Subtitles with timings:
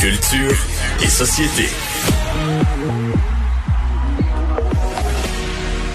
[0.00, 0.56] Culture
[1.02, 1.68] et société.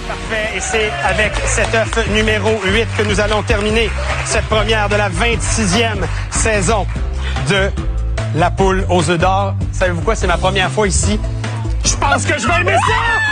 [0.07, 0.55] Parfait.
[0.55, 3.89] Et c'est avec cet œuf numéro 8 que nous allons terminer
[4.25, 6.85] cette première de la 26e saison
[7.49, 7.71] de
[8.35, 9.55] La Poule aux œufs d'or.
[9.71, 10.15] Savez-vous quoi?
[10.15, 11.19] C'est ma première fois ici.
[11.83, 13.24] Je pense que je vais aimer ça!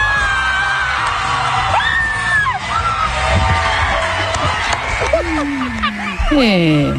[6.35, 6.91] Eh,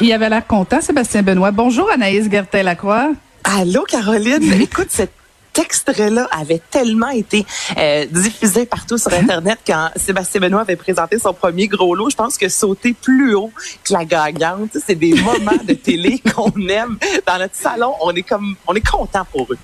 [0.00, 1.52] il, avait l'air content, Sébastien Benoît.
[1.52, 3.12] Bonjour, Anaïs Gertin-Lacroix.
[3.44, 4.60] Allô, Caroline.
[4.60, 5.12] Écoute, cet
[5.56, 7.46] extrait-là avait tellement été
[7.78, 12.10] euh, diffusé partout sur Internet quand Sébastien Benoît avait présenté son premier gros lot.
[12.10, 13.52] Je pense que sauter plus haut
[13.84, 16.98] que la gagnante, c'est des moments de télé qu'on aime.
[17.26, 19.58] Dans notre salon, on est comme, on est content pour eux.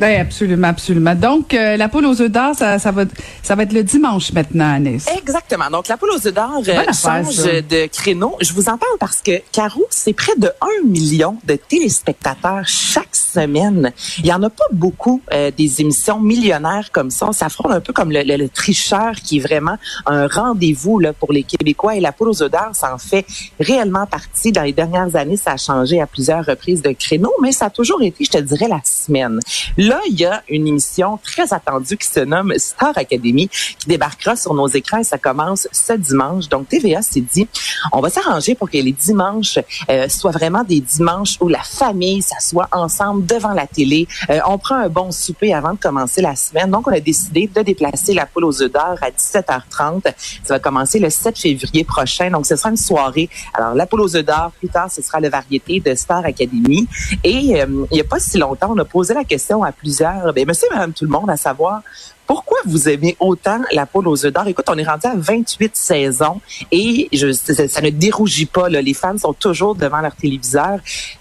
[0.00, 1.14] Oui, absolument, absolument.
[1.14, 3.04] Donc, euh, la poule aux œufs d'or, ça, ça, va,
[3.42, 5.06] ça va être le dimanche maintenant, Anis.
[5.18, 5.68] Exactement.
[5.70, 7.60] Donc, la poule aux œufs d'or euh, change ça.
[7.62, 8.36] de créneau.
[8.40, 10.50] Je vous en parle parce que, Caro, c'est près de
[10.84, 13.92] 1 million de téléspectateurs chaque semaine.
[14.18, 17.30] Il y en a pas beaucoup euh, des émissions millionnaires comme ça.
[17.32, 21.12] Ça frôle un peu comme le, le- le tricheur qui est vraiment un rendez-vous là,
[21.12, 21.96] pour les Québécois.
[21.96, 23.26] Et la poule aux œufs d'or, ça en fait
[23.58, 24.52] réellement partie.
[24.52, 27.70] Dans les dernières années, ça a changé à plusieurs reprises de créneau, mais ça a
[27.70, 29.40] toujours été, je te dirais, la semaine.
[29.88, 34.36] Là, il y a une émission très attendue qui se nomme Star Academy qui débarquera
[34.36, 36.46] sur nos écrans et ça commence ce dimanche.
[36.50, 37.48] Donc, TVA s'est dit,
[37.92, 39.58] on va s'arranger pour que les dimanches
[39.88, 44.06] euh, soient vraiment des dimanches où la famille s'assoit ensemble devant la télé.
[44.28, 46.70] Euh, on prend un bon souper avant de commencer la semaine.
[46.70, 50.02] Donc, on a décidé de déplacer la poule aux œufs d'or à 17h30.
[50.44, 52.30] Ça va commencer le 7 février prochain.
[52.30, 53.30] Donc, ce sera une soirée.
[53.54, 56.86] Alors, la poule aux œufs d'or, plus tard, ce sera le variété de Star Academy.
[57.24, 60.32] Et euh, il n'y a pas si longtemps, on a posé la question à plusieurs,
[60.32, 61.82] ben, monsieur madame tout le monde, à savoir
[62.28, 64.46] pourquoi vous aimez autant la poule aux œufs d'or?
[64.46, 68.68] Écoute, on est rendu à 28 saisons et ça, ne dérougit pas.
[68.68, 70.78] Les fans sont toujours devant leur téléviseur.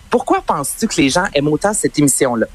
[0.10, 2.48] Pourquoi penses-tu que les gens aiment autant cette émission-là?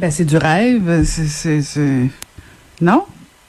[0.00, 1.04] Ben, c'est du rêve.
[1.04, 2.10] C'est...
[2.80, 3.04] Non?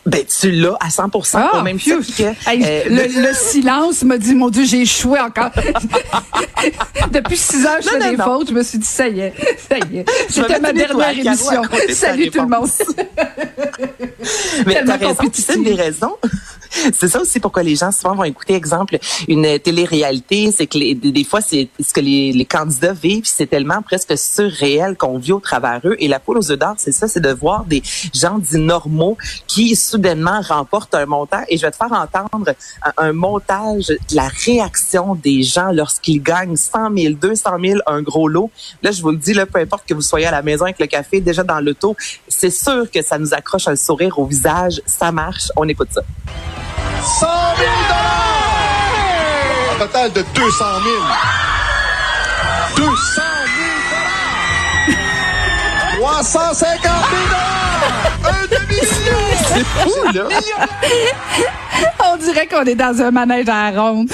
[0.07, 2.01] Ben, tu l'as à 100 au même phew.
[2.01, 2.50] titre que...
[2.50, 5.51] Hey, euh, le, le silence m'a dit, mon Dieu, j'ai échoué encore.
[7.12, 8.23] Depuis six heures, je Non, fais non, des non.
[8.23, 8.50] fautes.
[8.50, 9.34] Je me suis dit, ça y est,
[9.69, 10.06] ça y est.
[10.29, 11.62] C'était ma dernière émission.
[11.91, 12.69] Salut tout le monde.
[14.66, 16.16] Mais t'as raison, c'est une des raisons.
[16.94, 18.97] C'est ça aussi pourquoi les gens souvent vont écouter, exemple,
[19.28, 23.47] une télé-réalité, c'est que les- des fois, c'est ce que les, les candidats vivent, c'est
[23.47, 25.95] tellement presque surréel qu'on vit au travers eux.
[26.00, 27.81] Et la poule aux œufs d'or, c'est ça, c'est de voir des
[28.13, 31.41] gens dits normaux qui soudainement remportent un montant.
[31.50, 32.53] Et je vais te faire entendre
[32.84, 38.02] un, un montage de la réaction des gens lorsqu'ils gagnent 100 000, 200 000, un
[38.03, 38.52] gros lot.
[38.84, 40.80] Là, je vous le dis, là, peu importe que vous soyez à la maison avec
[40.80, 41.96] le café, déjà dans l'auto,
[42.28, 44.81] c'est sûr que ça nous accroche un sourire au visage.
[44.86, 45.52] Ça marche.
[45.56, 46.02] On écoute ça.
[47.19, 47.25] 100
[47.57, 47.69] 000
[49.74, 50.66] Un total de 200
[52.75, 53.22] 000 200
[54.88, 54.97] 000
[56.00, 57.67] 350 000
[58.24, 60.24] Un demi-million C'est fou, là.
[62.12, 64.09] On dirait qu'on est dans un manège à la ronde.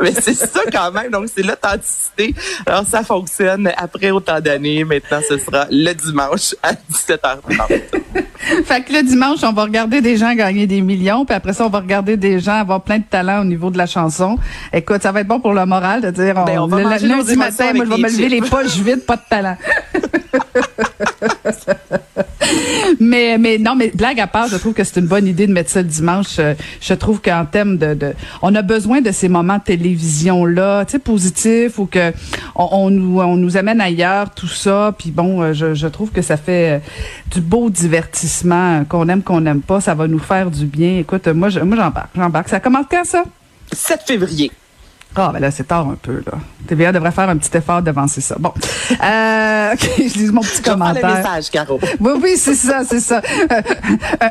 [0.00, 1.10] Mais c'est ça quand même.
[1.10, 2.34] Donc, c'est l'authenticité.
[2.66, 4.84] Alors, ça fonctionne après autant d'années.
[4.84, 7.80] Maintenant, ce sera le dimanche à 17h30.
[8.64, 11.64] Fait que le dimanche, on va regarder des gens gagner des millions, puis après ça,
[11.66, 14.38] on va regarder des gens avoir plein de talent au niveau de la chanson.
[14.72, 17.36] Écoute, ça va être bon pour le moral de dire, Ben, on va le- lundi
[17.36, 19.56] matin, moi, je vais me lever les poches vides, pas de talent.
[23.00, 25.52] mais, mais non, mais blague à part, je trouve que c'est une bonne idée de
[25.52, 26.38] mettre ça le dimanche.
[26.38, 30.44] Euh, Je trouve qu'en termes de, de, on a besoin de ces moments de télévision
[30.44, 32.12] là, tu sais, positifs ou que
[32.54, 34.94] on, nous, on nous amène ailleurs, tout ça.
[34.96, 36.78] Puis bon, euh, je, je trouve que ça fait euh,
[37.30, 40.98] du beau divertissement, qu'on aime, qu'on n'aime pas, ça va nous faire du bien.
[40.98, 42.48] Écoute, moi, moi, j'embarque, j'embarque.
[42.48, 43.24] Ça commence quand ça?
[43.72, 44.50] 7 février.
[45.16, 46.32] Ah, ben là, c'est tard un peu, là.
[46.66, 48.36] TVA devrait faire un petit effort d'avancer ça.
[48.38, 48.52] Bon.
[49.02, 51.16] Euh, OK, je lis mon petit Je prends le commentaire.
[51.16, 51.78] message, Caro.
[52.00, 53.20] Oui, oui, c'est ça, c'est ça.
[53.52, 53.60] Euh,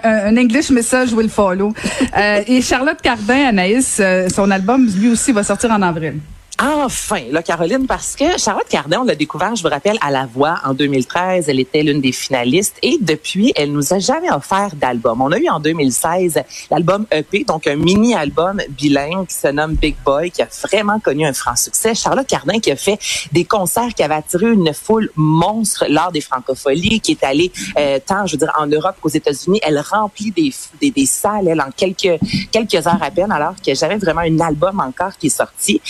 [0.04, 1.74] un, un English message will follow.
[2.18, 6.16] Euh, et Charlotte Cardin, Anaïs, euh, son album, lui aussi, va sortir en avril.
[6.62, 10.28] Enfin, là, Caroline, parce que Charlotte Cardin, on l'a découvert, je vous rappelle, à La
[10.28, 11.50] Voix en 2013.
[11.50, 15.22] Elle était l'une des finalistes et depuis, elle nous a jamais offert d'album.
[15.22, 19.96] On a eu en 2016 l'album EP, donc un mini-album bilingue qui se nomme Big
[20.06, 21.96] Boy, qui a vraiment connu un franc succès.
[21.96, 23.00] Charlotte Cardin qui a fait
[23.32, 27.98] des concerts qui avaient attiré une foule monstre lors des francopholies, qui est allée euh,
[28.06, 29.60] tant, je veux dire, en Europe qu'aux États-Unis.
[29.64, 30.54] Elle remplit des,
[30.92, 32.20] des, salles, elle, en quelques,
[32.52, 35.82] quelques heures à peine, alors que j'avais vraiment un album encore qui est sorti.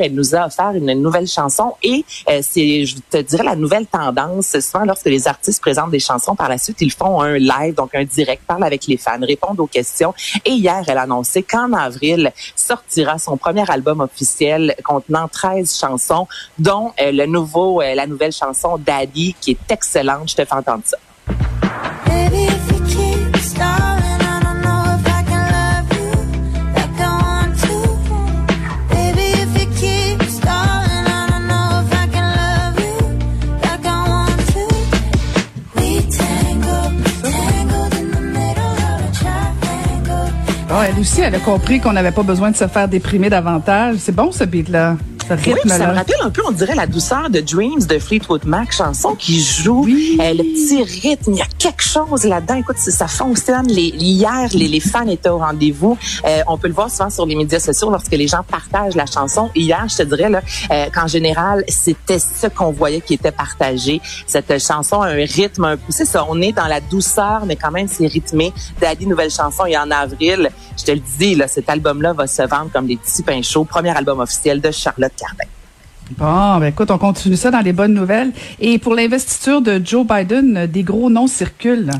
[0.00, 3.86] Elle nous a offert une nouvelle chanson et euh, c'est, je te dirais, la nouvelle
[3.86, 4.58] tendance.
[4.60, 7.94] Souvent, lorsque les artistes présentent des chansons, par la suite, ils font un live, donc
[7.94, 10.14] un direct, parlent avec les fans, répondent aux questions.
[10.44, 16.26] Et hier, elle a annoncé qu'en avril sortira son premier album officiel contenant 13 chansons,
[16.58, 20.30] dont euh, le nouveau, euh, la nouvelle chanson Daddy, qui est excellente.
[20.30, 20.96] Je te fais entendre ça.
[41.02, 43.96] Bon, elle aussi, elle a compris qu'on n'avait pas besoin de se faire déprimer davantage.
[43.98, 44.96] C'est bon, ce beat-là.
[45.46, 48.72] Oui, ça me rappelle un peu, on dirait, la douceur de Dreams de Fleetwood Mac,
[48.72, 50.18] chanson qui joue, Oui.
[50.20, 52.56] euh, le petit rythme, il y a quelque chose là-dedans.
[52.56, 53.66] Écoute, ça- fonctionne.
[53.68, 55.96] Les, hier, les, les fans étaient au rendez-vous.
[56.26, 59.06] Euh, on peut le voir souvent sur les médias sociaux lorsque les gens partagent la
[59.06, 59.48] chanson.
[59.54, 60.40] Hier, je te dirais là,
[60.70, 64.00] euh, qu'en général, c'était ce qu'on voyait qui était partagé.
[64.26, 67.56] Cette chanson a un rythme un peu, c'est ça, on est dans la douceur, mais
[67.56, 68.52] quand même, c'est rythmé.
[68.80, 72.42] Daddy, nouvelle chanson, et en avril, je te le dis, là, cet album-là va se
[72.42, 73.64] vendre comme des petits pains chauds.
[73.64, 75.50] Premier album officiel de Charlotte Cardin.
[76.18, 78.32] Bon, ben écoute, on continue ça dans les bonnes nouvelles.
[78.60, 81.90] Et pour l'investiture de Joe Biden, euh, des gros noms circulent.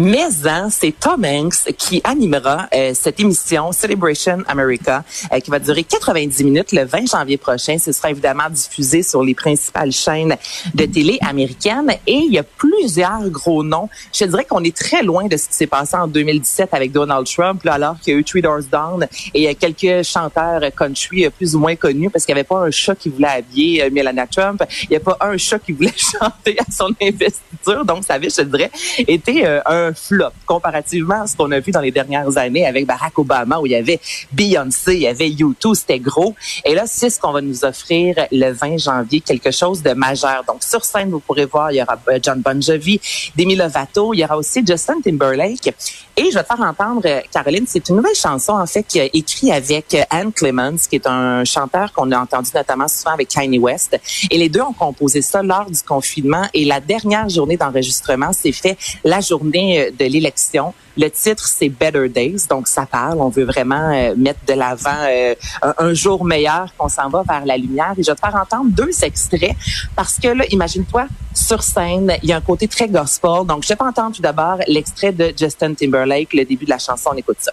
[0.00, 5.02] Mais hein, c'est Tom Hanks qui animera euh, cette émission Celebration America
[5.32, 7.78] euh, qui va durer 90 minutes le 20 janvier prochain.
[7.78, 10.36] Ce sera évidemment diffusé sur les principales chaînes
[10.72, 13.88] de télé américaines et il y a plusieurs gros noms.
[14.14, 17.26] Je dirais qu'on est très loin de ce qui s'est passé en 2017 avec Donald
[17.26, 19.02] Trump là, alors qu'il y a eu Three Doors Down
[19.34, 22.40] et il y a quelques chanteurs country euh, plus ou moins connus parce qu'il n'y
[22.40, 24.62] avait pas un chat qui voulait habiller euh, Melania Trump.
[24.84, 27.84] Il n'y a pas un chat qui voulait chanter à son investiture.
[27.84, 31.72] Donc, ça avait, je dirais, été euh, un flop comparativement à ce qu'on a vu
[31.72, 34.00] dans les dernières années avec Barack Obama où il y avait
[34.32, 36.34] Beyoncé, il y avait U2, c'était gros.
[36.64, 40.44] Et là, c'est ce qu'on va nous offrir le 20 janvier, quelque chose de majeur.
[40.46, 43.00] Donc, sur scène, vous pourrez voir, il y aura euh, John Bon Jovi,
[43.36, 45.74] Demi Lovato, il y aura aussi Justin Timberlake.
[46.16, 49.00] Et je vais te faire entendre, euh, Caroline, c'est une nouvelle chanson, en fait, qui
[49.00, 53.12] a écrit avec euh, Anne Clemens, qui est un chanteur qu'on a entendu notamment souvent
[53.12, 53.98] avec Kanye West.
[54.30, 56.46] Et les deux ont composé ça lors du confinement.
[56.54, 60.74] Et la dernière journée d'enregistrement s'est fait la journée de l'élection.
[60.96, 63.20] Le titre, c'est Better Days, donc ça parle.
[63.20, 67.46] On veut vraiment euh, mettre de l'avant euh, un, jour meilleur, qu'on s'en va vers
[67.46, 67.94] la lumière.
[67.96, 69.54] Et je vais te faire entendre deux extraits
[69.94, 73.46] parce que là, imagine-toi, sur scène, il y a un côté très gospel.
[73.46, 77.10] Donc, je vais entendre tout d'abord l'extrait de Justin Timberlake, le début de la chanson.
[77.12, 77.52] On écoute ça.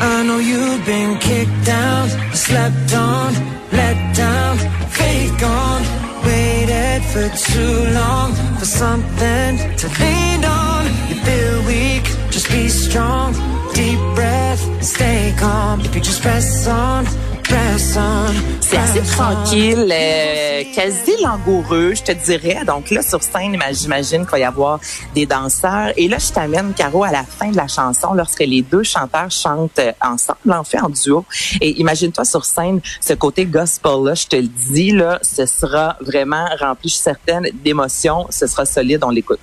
[0.00, 3.32] I know you've been kicked down, slept on,
[3.72, 4.56] let down,
[4.90, 6.08] faith gone.
[6.98, 10.84] For too long for something to lean on.
[11.08, 13.32] You feel weak, just be strong.
[13.72, 15.80] Deep breath, stay calm.
[15.80, 17.06] If you just press on.
[18.60, 22.62] C'est assez tranquille, euh, quasi langoureux, je te dirais.
[22.66, 24.80] Donc là, sur scène, imag- j'imagine qu'il va y avoir
[25.14, 25.92] des danseurs.
[25.96, 29.30] Et là, je t'amène, Caro, à la fin de la chanson, lorsque les deux chanteurs
[29.30, 31.24] chantent euh, ensemble, en fait, en duo.
[31.60, 36.46] Et imagine-toi sur scène, ce côté gospel-là, je te le dis, là, ce sera vraiment
[36.60, 38.26] rempli, je suis certaine, d'émotions.
[38.30, 39.40] Ce sera solide, on l'écoute.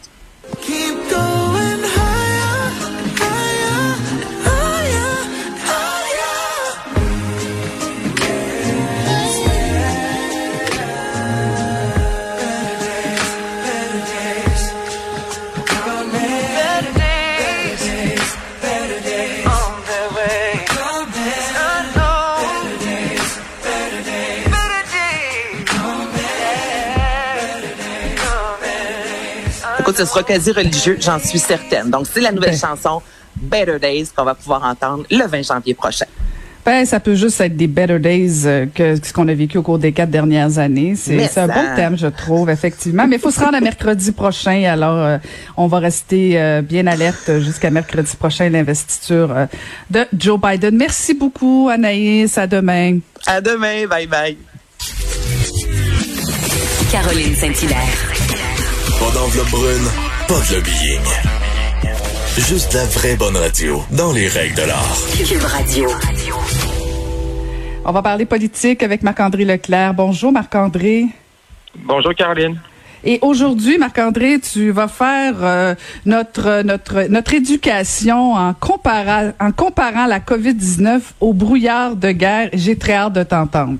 [29.95, 31.89] Écoute, ce sera quasi religieux, j'en suis certaine.
[31.89, 32.59] Donc, c'est la nouvelle Ben.
[32.59, 33.01] chanson
[33.37, 36.05] Better Days qu'on va pouvoir entendre le 20 janvier prochain.
[36.65, 39.61] Ben, ça peut juste être des better days euh, que ce qu'on a vécu au
[39.61, 40.95] cours des quatre dernières années.
[40.95, 43.07] C'est un bon thème, je trouve, effectivement.
[43.07, 44.63] Mais il faut se rendre à mercredi prochain.
[44.63, 45.17] Alors, euh,
[45.57, 49.45] on va rester euh, bien alerte jusqu'à mercredi prochain, l'investiture euh,
[49.91, 50.75] de Joe Biden.
[50.75, 52.37] Merci beaucoup, Anaïs.
[52.37, 52.99] À demain.
[53.27, 54.37] À demain, bye bye.
[56.91, 58.24] Caroline Saint-Hilaire.
[58.85, 59.87] Pas d'enveloppe brune,
[60.27, 61.01] pas de lobbying.
[62.37, 64.97] Juste la vraie bonne radio, dans les règles de l'art.
[65.17, 65.89] Cube Radio.
[67.83, 69.93] On va parler politique avec Marc-André Leclerc.
[69.95, 71.07] Bonjour, Marc-André.
[71.83, 72.59] Bonjour Caroline.
[73.03, 75.75] Et aujourd'hui, Marc-André, tu vas faire euh,
[76.05, 82.49] notre notre notre éducation en comparant en comparant la COVID-19 au brouillard de guerre.
[82.53, 83.79] J'ai très hâte de t'entendre.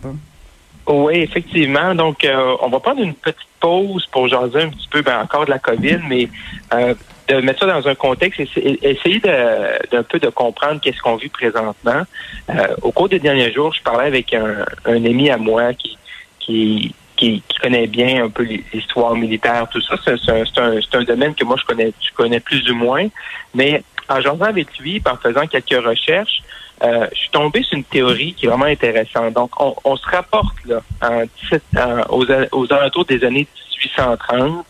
[0.88, 1.96] Oui, effectivement.
[1.96, 5.46] Donc, euh, on va prendre une petite pause pour jaser un petit peu ben, encore
[5.46, 6.30] de la COVID, mais
[6.74, 6.94] euh,
[7.28, 11.30] de mettre ça dans un contexte, essa- essayer d'un peu de comprendre qu'est-ce qu'on vit
[11.30, 12.04] présentement.
[12.52, 15.98] Euh, au cours des derniers jours, je parlais avec un, un ami à moi qui,
[16.40, 19.96] qui, qui, qui connaît bien un peu l'histoire militaire, tout ça.
[20.06, 23.08] C'est un, un, un domaine que moi je connais, je connais plus ou moins.
[23.56, 26.44] Mais en jasant avec lui, en faisant quelques recherches,
[26.84, 29.34] euh, je suis tombé sur une théorie qui est vraiment intéressante.
[29.34, 33.48] Donc, on, on se rapporte là en 17 en- aux, aux alentours des années
[33.84, 34.66] 1830.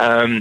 [0.00, 0.40] Euh,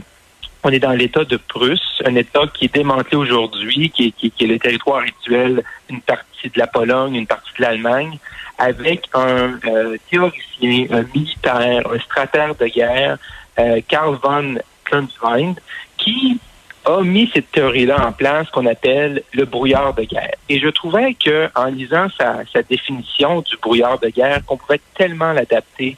[0.64, 4.44] on est dans l'État de Prusse, un État qui est démantelé aujourd'hui, qui qui, qui
[4.44, 8.18] est le territoire actuel d'une partie de la Pologne, une partie de l'Allemagne,
[8.58, 13.18] avec un euh, théoricien, un militaire, un stratège de guerre,
[13.60, 15.54] euh, Karl von Klunzwein,
[15.98, 16.40] qui
[16.88, 20.36] a mis cette théorie-là en place qu'on appelle le brouillard de guerre.
[20.48, 25.34] Et je trouvais que en lisant sa, définition du brouillard de guerre, qu'on pouvait tellement
[25.34, 25.98] l'adapter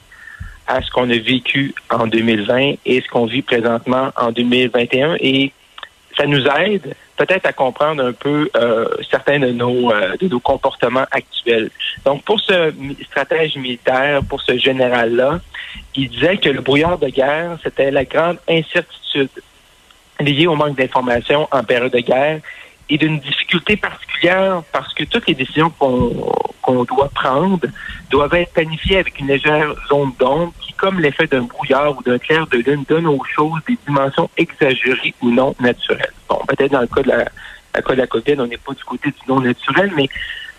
[0.66, 5.16] à ce qu'on a vécu en 2020 et ce qu'on vit présentement en 2021.
[5.20, 5.52] Et
[6.16, 10.40] ça nous aide peut-être à comprendre un peu euh, certains de nos, euh, de nos
[10.40, 11.70] comportements actuels.
[12.04, 12.72] Donc, pour ce
[13.04, 15.40] stratège militaire, pour ce général-là,
[15.94, 19.28] il disait que le brouillard de guerre, c'était la grande incertitude
[20.20, 22.40] liée au manque d'informations en période de guerre
[22.88, 27.60] et d'une difficulté particulière parce que toutes les décisions qu'on qu'on doit prendre
[28.10, 32.18] doivent être planifiées avec une légère zone d'ombre qui, comme l'effet d'un brouillard ou d'un
[32.18, 36.12] clair de lune, donne aux choses des dimensions exagérées ou non naturelles.
[36.28, 37.24] Bon, peut-être dans le cas de la,
[37.74, 40.08] le cas de la COVID, on n'est pas du côté du non naturel, mais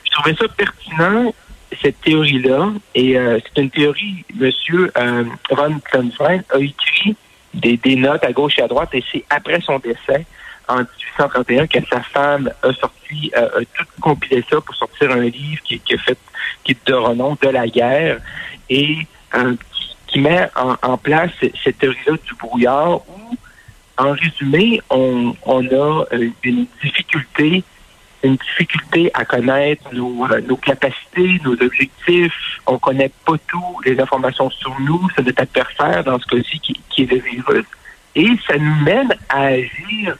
[0.05, 1.33] je trouvais ça pertinent,
[1.81, 2.69] cette théorie-là.
[2.95, 7.15] Et euh, c'est une théorie, Monsieur euh, Von Klunzwein a écrit
[7.53, 10.25] des, des notes à gauche et à droite, et c'est après son décès,
[10.67, 15.21] en 1831, que sa femme a sorti, euh, a tout compilé ça pour sortir un
[15.21, 16.17] livre qui, qui, a fait,
[16.63, 18.19] qui est de renom de la guerre,
[18.69, 18.97] et
[19.35, 21.31] euh, qui, qui met en, en place
[21.63, 23.37] cette théorie-là du brouillard où,
[23.97, 27.63] en résumé, on, on a euh, une difficulté
[28.23, 32.59] une difficulté à connaître nos, euh, nos capacités, nos objectifs.
[32.67, 36.79] On connaît pas tout les informations sur nous, c'est notre adversaire dans ce cas-ci qui,
[36.89, 37.65] qui est le virus.
[38.15, 40.15] Et ça nous mène à agir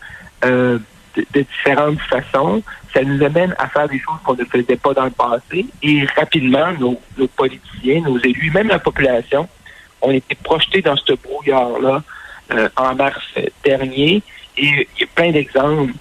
[0.46, 0.79] euh,
[1.15, 2.63] de, de différentes façons.
[2.93, 5.65] Ça nous amène à faire des choses qu'on ne faisait pas dans le passé.
[5.84, 9.48] Et rapidement, nos, nos politiciens, nos élus, même la population,
[10.01, 12.01] ont été projetés dans ce brouillard-là
[12.51, 13.24] euh, en mars
[13.63, 14.24] dernier.
[14.58, 15.93] Et il y a plein d'exemples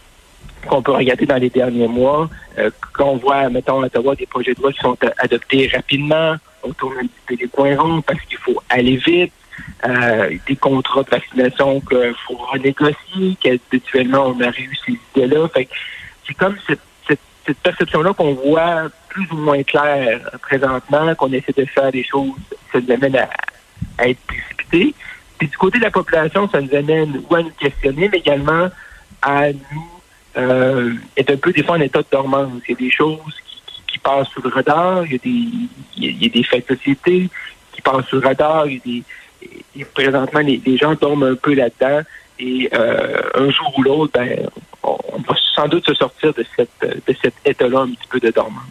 [0.69, 4.55] qu'on peut regarder dans les derniers mois, euh, qu'on voit, mettons, à Ottawa, des projets
[4.55, 8.37] de loi qui sont a- adoptés rapidement, on tourne un petit coins ronds parce qu'il
[8.39, 9.33] faut aller vite,
[9.87, 15.49] euh, des contrats de vaccination qu'il faut renégocier, qu'habituellement on a réussi ces idées-là.
[15.49, 15.69] Fait
[16.27, 21.55] c'est comme cette, cette, cette perception-là qu'on voit plus ou moins claire présentement, qu'on essaie
[21.57, 22.33] de faire des choses,
[22.73, 23.29] ça nous amène à,
[23.99, 24.95] à être précipité.
[25.39, 28.69] Puis du côté de la population, ça nous amène ou à nous questionner, mais également
[29.23, 29.89] à nous
[30.37, 32.63] euh, être un peu des fois en état de dormance.
[32.69, 35.19] Il y a des choses qui, qui, qui passent sous le radar, il y a
[35.19, 35.49] des,
[35.97, 37.29] il y a, des faits de société
[37.73, 39.03] qui passent sous le radar, il y a des,
[39.77, 42.03] et présentement, les, les gens tombent un peu là-dedans
[42.39, 44.49] et euh, un jour ou l'autre, ben,
[44.83, 48.21] on, on va sans doute se sortir de, cette, de cet état-là un petit peu
[48.21, 48.63] de dormance.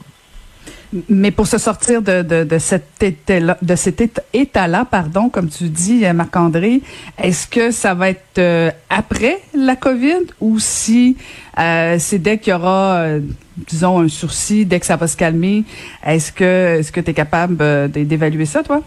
[1.07, 5.47] Mais pour se sortir de, de, de cet état-là, de cet état- état-là, pardon, comme
[5.47, 6.81] tu dis, euh, Marc-André,
[7.21, 11.15] est-ce que ça va être euh, après la COVID ou si
[11.59, 13.19] euh, c'est dès qu'il y aura, euh,
[13.55, 15.63] disons, un sursis, dès que ça va se calmer,
[16.03, 18.81] est-ce que est-ce que tu es capable d'évaluer ça, toi?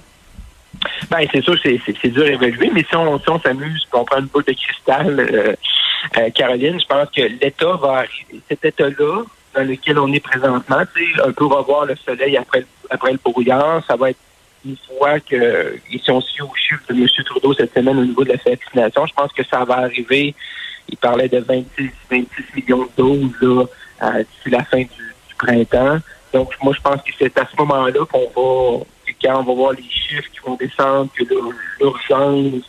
[1.09, 4.04] Ben, c'est sûr, c'est, c'est, dur à évaluer, mais si on, si on s'amuse, on
[4.04, 5.56] prend une boule de cristal,
[6.35, 9.23] Caroline, je pense que l'État va arriver, cet État-là,
[9.54, 13.82] dans lequel on est présentement, un peu revoir le soleil après, le- après le brouillard,
[13.87, 14.18] ça va être
[14.64, 17.06] une fois que, et si on suit au chiffre de M.
[17.25, 20.35] Trudeau cette semaine au niveau de la vaccination, je pense que ça va arriver,
[20.88, 23.68] il parlait de 26, 26 millions de doses
[24.02, 24.87] euh, d'ici la fin du,
[25.28, 25.99] du printemps.
[26.32, 28.21] Donc, moi, je pense que c'est à ce moment-là qu'on
[28.78, 28.85] va,
[29.23, 32.62] quand on va voir les chiffres qui vont descendre, que l'ur- l'urgence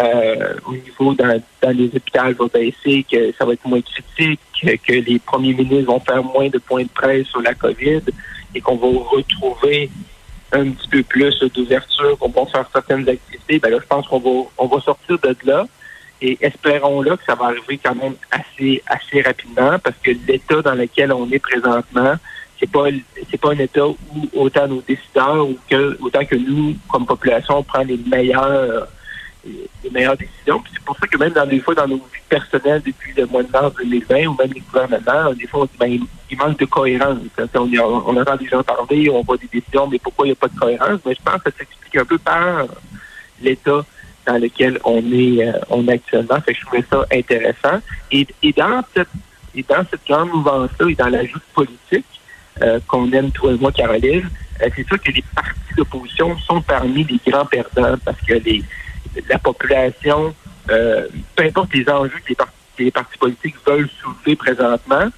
[0.00, 1.40] euh, au niveau dans,
[1.72, 6.00] les hôpitaux va baisser, que ça va être moins critique, que, les premiers ministres vont
[6.00, 8.00] faire moins de points de presse sur la COVID
[8.54, 9.90] et qu'on va retrouver
[10.52, 14.18] un petit peu plus d'ouverture, qu'on va faire certaines activités, ben là, je pense qu'on
[14.18, 15.66] va, on va sortir de là.
[16.22, 20.74] Et espérons-là que ça va arriver quand même assez, assez rapidement parce que l'état dans
[20.74, 22.14] lequel on est présentement,
[22.58, 22.84] c'est pas,
[23.30, 23.96] c'est pas un état où
[24.34, 28.88] autant nos décideurs ou que, autant que nous, comme population, on prend les meilleures,
[29.44, 30.62] les meilleures décisions.
[30.72, 33.42] C'est pour ça que même dans des fois, dans nos vies personnelles depuis le mois
[33.42, 36.64] de mars 2020 ou même les gouvernements, des fois, on dit, ben, il manque de
[36.64, 37.18] cohérence.
[37.54, 40.48] On, entend des gens parler, on voit des décisions, mais pourquoi il n'y a pas
[40.48, 41.00] de cohérence?
[41.06, 42.66] Mais je pense que ça s'explique un peu par
[43.40, 43.84] l'état
[44.26, 46.40] dans lequel on est, euh, on est actuellement.
[46.40, 47.80] Fait que je trouvais ça intéressant.
[48.12, 49.08] Et, et dans cette
[49.54, 52.06] et dans cette grande mouvance-là et dans l'ajout politique
[52.62, 54.28] euh, qu'on aime, toi et moi, Caroline,
[54.62, 58.62] euh, c'est sûr que les partis d'opposition sont parmi les grands perdants parce que les,
[59.28, 60.34] la population,
[60.70, 62.34] euh, peu importe les enjeux que
[62.78, 65.08] les, partis, politiques veulent soulever présentement,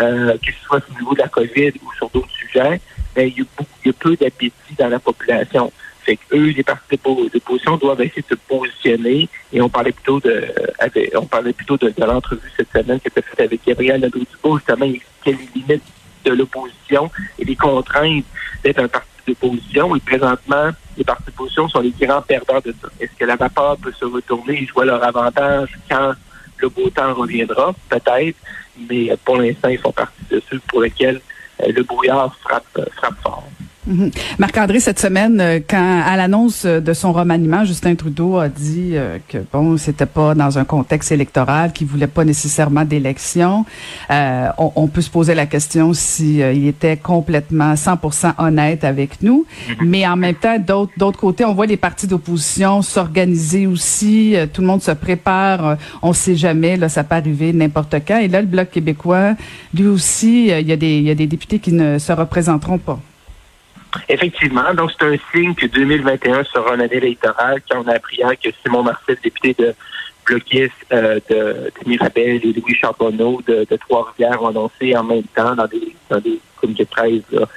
[0.00, 2.80] euh, que ce soit au niveau de la COVID ou sur d'autres sujets,
[3.14, 5.72] ben, il, y a beaucoup, il y a peu d'appétit dans la population.
[6.00, 9.28] Fait que eux, les partis d'oppo- d'opposition doivent essayer de se positionner.
[9.52, 10.46] Et on parlait plutôt de,
[11.14, 14.58] on parlait plutôt de, de l'entrevue cette semaine qui était faite avec Gabriel Nadeau-Dubois.
[14.58, 15.82] Justement, il les limites
[16.24, 18.24] de l'opposition et les contraintes
[18.64, 19.94] d'être un parti d'opposition.
[19.94, 21.32] Et présentement, les partis
[21.68, 22.88] sont les grands perdants de ça.
[23.00, 24.62] Est-ce que la vapeur peut se retourner?
[24.62, 26.12] Et jouer leur avantage quand
[26.58, 27.74] le beau temps reviendra?
[27.88, 28.36] Peut-être.
[28.88, 31.20] Mais euh, pour l'instant, ils font partie de ceux pour lesquels
[31.62, 33.44] euh, le brouillard frappe, euh, frappe fort.
[33.84, 34.12] Mhm.
[34.38, 38.90] Marc-André, cette semaine, euh, quand à l'annonce euh, de son remaniement, Justin Trudeau a dit
[38.92, 43.64] euh, que bon, c'était pas dans un contexte électoral, qu'il voulait pas nécessairement d'élection.
[44.10, 48.84] Euh, on, on peut se poser la question si euh, il était complètement 100% honnête
[48.84, 49.46] avec nous,
[49.84, 54.36] mais en même temps, d'autres d'autres côtés, on voit les partis d'opposition s'organiser aussi.
[54.52, 55.76] tout le monde se prépare.
[56.02, 58.18] on sait jamais, là, ça peut arriver n'importe quand.
[58.18, 59.34] Et là, le bloc québécois,
[59.74, 62.78] lui aussi, il y a des il y a des députés qui ne se représenteront
[62.78, 63.00] pas.
[64.08, 68.48] Effectivement, donc c'est un signe que 2021 sera année électorale quand on a appris que
[68.62, 69.74] Simon Marcel, député de
[70.26, 75.66] bloquiste euh, de, Mirabel et Louis Charbonneau de, Trois-Rivières ont annoncé en même temps dans
[75.66, 77.48] des, dans des communiqués de presse là,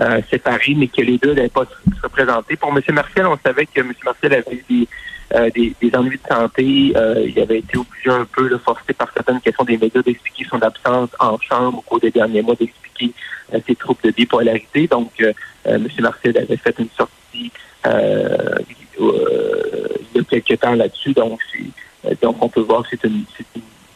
[0.00, 2.56] euh, séparés, mais que les deux n'allaient pas se se représenter.
[2.56, 2.82] Pour M.
[2.92, 3.92] Marcel, on savait que M.
[4.04, 4.88] Marcel avait des,
[5.34, 6.92] euh, des, ennuis de santé.
[6.96, 10.44] Euh, il avait été obligé un peu, là, forcé par certaines questions des médias, d'expliquer
[10.48, 13.12] son absence en chambre au cours des derniers mois, d'expliquer
[13.52, 14.86] euh, ses troubles de bipolarité.
[14.86, 15.12] Donc,
[15.64, 15.88] M.
[16.00, 17.50] Marcel avait fait une sortie
[18.96, 21.12] il y a quelques temps là-dessus.
[21.12, 21.40] Donc,
[22.22, 23.24] donc, on peut voir que c'est une,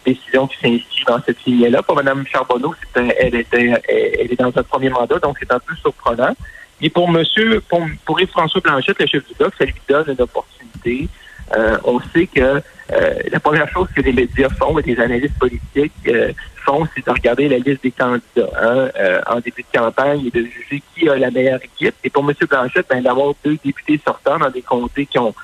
[0.05, 1.83] décision qui s'inscrit dans cette lignée-là.
[1.83, 5.75] Pour Mme Charbonneau, elle, était, elle est dans un premier mandat, donc c'est un peu
[5.77, 6.35] surprenant.
[6.81, 10.23] Et pour Monsieur, pour, pour Yves-François Blanchette, le chef du bloc, ça lui donne une
[10.23, 11.09] opportunité.
[11.57, 15.39] Euh, on sait que euh, la première chose que les médias font et les analystes
[15.39, 19.79] politiques euh, font, c'est de regarder la liste des candidats hein, euh, en début de
[19.79, 21.95] campagne et de juger qui a la meilleure équipe.
[22.05, 22.35] Et pour M.
[22.49, 25.35] Blanchette, ben, d'avoir deux députés sortants dans des comtés qui ont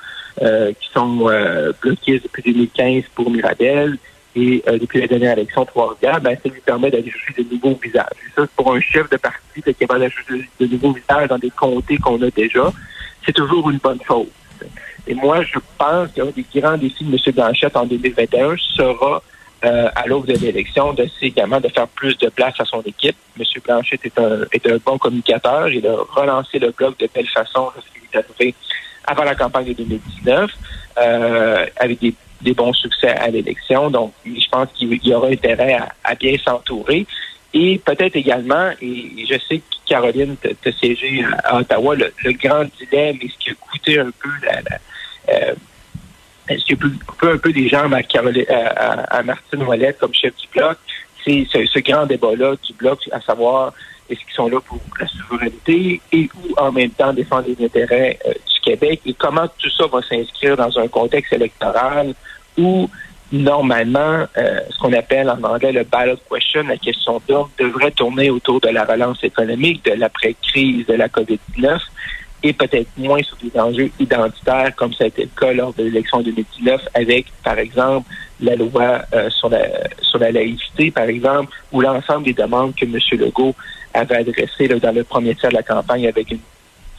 [0.42, 3.96] euh, qui sont euh, bloqués depuis 2015 pour Mirabel
[4.36, 7.78] et euh, depuis la dernière élection Trois-Rivières, ben, ça lui permet d'aller chercher de nouveaux
[7.80, 8.06] visages.
[8.26, 11.38] Et ça, pour un chef de parti d'être capable d'aller chercher de, nouveaux visages dans
[11.38, 12.72] des comtés qu'on a déjà,
[13.24, 14.26] c'est toujours une bonne chose.
[15.06, 17.34] Et moi, je pense qu'un des grands défis de M.
[17.34, 19.22] Blanchette en 2021 sera,
[19.64, 23.16] euh, à l'aube de l'élection, de également de faire plus de place à son équipe.
[23.38, 23.44] M.
[23.64, 25.68] Blanchette est un, est un bon communicateur.
[25.68, 28.54] Il a relancé le bloc de belle façon lorsqu'il est arrivé
[29.06, 30.50] avant la campagne de 2019,
[30.98, 33.90] euh, avec des, des bons succès à l'élection.
[33.90, 37.06] Donc, je pense qu'il y aura intérêt à, bien s'entourer.
[37.52, 43.18] Et peut-être également, et je sais que Caroline te siégé à Ottawa, le, grand dilemme
[43.20, 44.78] et ce qui a coûté un peu la,
[45.32, 45.54] euh,
[47.22, 50.78] un peu des jambes à, Caroline, à, à, Martine Ouellette comme chef du bloc,
[51.24, 53.72] c'est ce, ce, grand débat-là du bloc, à savoir
[54.08, 58.18] est-ce qu'ils sont là pour la souveraineté et ou en même temps défendre les intérêts
[58.26, 59.00] euh, du Québec?
[59.06, 62.14] Et comment tout ça va s'inscrire dans un contexte électoral
[62.58, 62.88] où
[63.32, 68.30] normalement, euh, ce qu'on appelle en anglais le ballot question, la question d'ordre, devrait tourner
[68.30, 71.80] autour de la relance économique, de l'après-crise de la COVID-19
[72.44, 75.84] et peut-être moins sur des enjeux identitaires comme ça a été le cas lors de
[75.84, 78.08] l'élection 2019 avec, par exemple,
[78.40, 79.66] la loi euh, sur, la,
[80.02, 82.98] sur la laïcité, par exemple, ou l'ensemble des demandes que M.
[83.12, 83.54] Legault
[83.94, 86.40] avait adressées là, dans le premier tiers de la campagne avec une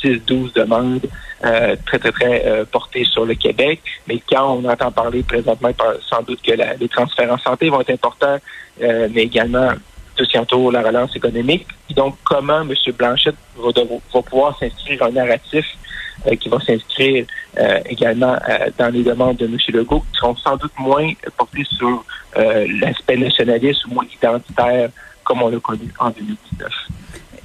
[0.04, 1.06] 10-12 demandes
[1.44, 3.82] euh, très, très, très euh, portées sur le Québec.
[4.08, 5.70] Mais quand on entend parler présentement,
[6.10, 8.38] sans doute que les transferts en santé vont être importants,
[8.82, 9.70] euh, mais également
[10.16, 11.68] tout ce qui la relance économique.
[11.90, 12.74] Donc, comment M.
[12.98, 13.70] Blanchette va,
[14.14, 15.66] va pouvoir s'inscrire un narratif
[16.40, 17.26] qui va s'inscrire
[17.90, 18.38] également
[18.78, 19.58] dans les demandes de M.
[19.74, 22.06] Legault, qui seront sans doute moins portées sur
[22.80, 24.90] l'aspect nationaliste ou moins identitaire
[25.26, 26.72] comme on l'a connu en 2019.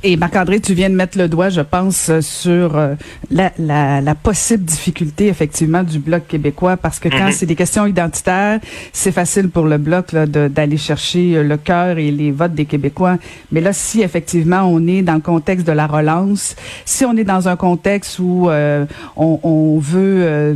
[0.02, 2.94] Et Marc-André, tu viens de mettre le doigt, je pense, sur euh,
[3.30, 7.32] la, la, la, possible difficulté, effectivement, du Bloc québécois, parce que quand mm -hmm.
[7.32, 8.60] c'est des questions identitaires,
[8.92, 13.16] c'est facile pour le Bloc d'aller chercher le cœur et les votes des Québécois.
[13.52, 17.28] Mais là, si effectivement on est dans le contexte de la relance, si on est
[17.34, 18.86] dans un contexte où euh,
[19.16, 20.22] on, on, veut...
[20.24, 20.54] Euh,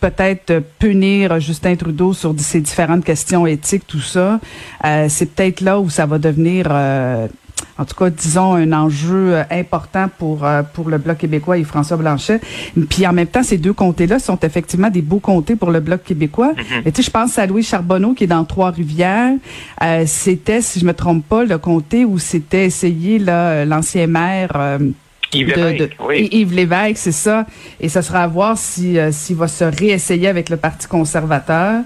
[0.00, 4.38] peut-être punir Justin Trudeau sur ces différentes questions éthiques, tout ça,
[4.84, 7.26] euh, c'est peut-être là où ça va devenir euh,
[7.78, 11.64] en tout cas, disons, un enjeu euh, important pour euh, pour le Bloc québécois et
[11.64, 12.40] François Blanchet.
[12.88, 16.02] Puis en même temps, ces deux comtés-là sont effectivement des beaux comtés pour le Bloc
[16.04, 16.52] québécois.
[16.84, 19.34] Et tu sais, je pense à Louis Charbonneau qui est dans Trois-Rivières.
[19.82, 24.52] Euh, c'était, si je me trompe pas, le comté où c'était essayé là l'ancien maire.
[24.56, 24.78] euh,
[25.32, 26.28] Yves Lévesque, de- oui.
[26.32, 27.46] Yves Lévesque, c'est ça.
[27.80, 31.82] Et ce sera à voir si euh, s'il va se réessayer avec le Parti conservateur.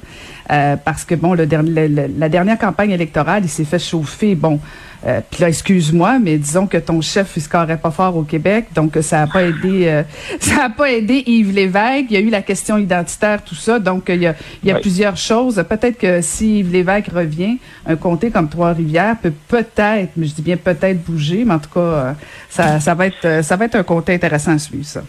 [0.50, 3.78] Euh, parce que, bon, le dernier, le- le- la dernière campagne électorale, il s'est fait
[3.78, 4.34] chauffer.
[4.34, 4.58] Bon,
[5.06, 8.66] euh, puis là, excuse-moi, mais disons que ton chef, il scorait pas fort au Québec,
[8.74, 10.02] donc euh, ça a pas aidé euh,
[10.40, 12.06] ça a pas aidé Yves Lévesque.
[12.10, 13.78] Il y a eu la question identitaire, tout ça.
[13.78, 14.34] Donc, euh, il y a,
[14.64, 15.64] il y a plusieurs choses.
[15.68, 20.42] Peut-être que si Yves Lévesque revient, un comté comme Trois-Rivières peut peut-être, mais je dis
[20.42, 22.12] bien peut-être bouger, mais en tout cas, euh,
[22.48, 25.02] ça, ça va être ça va être un comté intéressant à suivre, ça.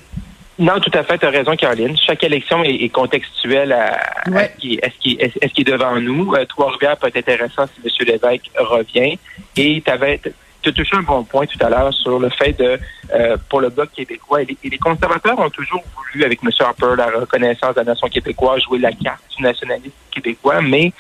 [0.62, 1.98] Non, tout à fait, tu as raison, Caroline.
[1.98, 5.72] Chaque élection est, est contextuelle à, ce, qui, à ce qui- est- est-ce qui est
[5.76, 6.34] devant nous.
[6.36, 8.08] Euh, Trois-Rivières peut être intéressant si M.
[8.08, 9.18] Lévesque revient.
[9.58, 10.20] Et tu avais
[10.64, 12.80] as touché un bon point tout à l'heure sur le fait de,
[13.14, 16.52] euh, pour le Bloc québécois, et les, et les conservateurs ont toujours voulu, avec M.
[16.60, 20.94] Harper, la reconnaissance de la nation québécoise, jouer la carte du nationalisme québécois, mais il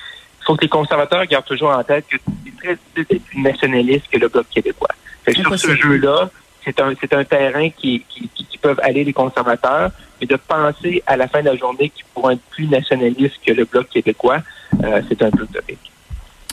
[0.43, 4.17] faut que les conservateurs gardent toujours en tête que c'est très difficile d'être nationaliste que
[4.17, 4.89] le Bloc québécois.
[5.23, 6.31] Fait que sur ce jeu-là,
[6.63, 8.29] c'est un, c'est un terrain qui, qui,
[8.61, 12.29] peuvent aller les conservateurs, mais de penser à la fin de la journée qu'ils pourront
[12.29, 14.37] être plus nationalistes que le Bloc québécois,
[14.83, 15.91] euh, c'est un peu utopique.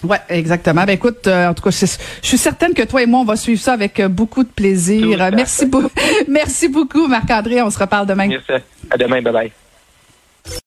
[0.03, 0.85] Ouais, exactement.
[0.85, 3.25] Ben écoute, euh, en tout cas, je, je suis certaine que toi et moi, on
[3.25, 5.03] va suivre ça avec euh, beaucoup de plaisir.
[5.03, 5.91] Tout Merci, beaucoup,
[6.29, 7.61] merci beaucoup, Marc-André.
[7.61, 8.29] On se reparle demain.
[8.29, 8.65] Merci.
[8.91, 9.21] À demain.
[9.21, 9.53] Bye bye.